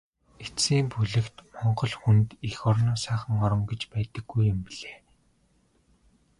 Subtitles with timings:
[0.45, 4.97] Эцсийн бүлэгт Монгол хүнд эх орноос сайхан орон гэж байдаггүй юм билээ.